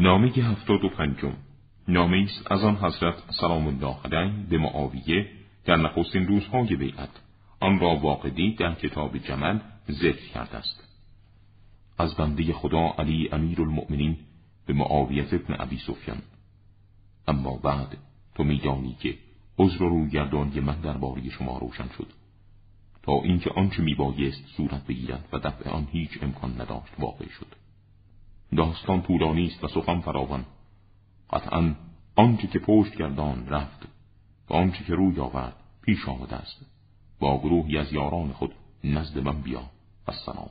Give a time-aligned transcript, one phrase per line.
[0.00, 1.32] نامه هفتاد و پنجم.
[1.88, 5.30] نامه است از آن حضرت سلام الله علیه به معاویه
[5.64, 7.08] در نخستین روزهای بیعت.
[7.60, 9.58] آن را واقعی در کتاب جمل
[9.90, 10.84] ذکر کرده است.
[11.98, 14.16] از بنده خدا علی امیر المؤمنین
[14.66, 16.22] به معاویت ابن ابی سفیان.
[17.28, 17.96] اما بعد
[18.34, 19.14] تو میدانی که
[19.58, 22.06] عذر و رویگردانی من درباره شما روشن شد.
[23.02, 27.46] تا اینکه آنچه میبایست صورت بگیرد و دفع آن هیچ امکان نداشت واقع شد.
[28.56, 30.44] داستان طولانی است و سخن فراوان.
[31.32, 31.74] قطعا
[32.16, 33.88] آنچه که پشت گردان رفت
[34.50, 36.66] و آنچه که روی آورد پیش آمده است.
[37.20, 39.62] با گروهی از یاران خود نزد من بیا.
[40.08, 40.50] السلام.